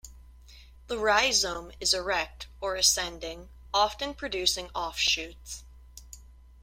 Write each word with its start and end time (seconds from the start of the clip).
The 0.87 0.97
rhizome 0.97 1.71
is 1.79 1.93
erect 1.93 2.47
or 2.59 2.73
ascending, 2.73 3.49
often 3.71 4.15
producing 4.15 4.71
offshoots. 4.73 5.63